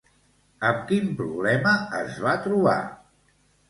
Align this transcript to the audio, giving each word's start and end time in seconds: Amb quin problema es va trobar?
Amb 0.69 0.81
quin 0.93 1.13
problema 1.21 1.77
es 2.03 2.19
va 2.27 2.37
trobar? 2.51 2.79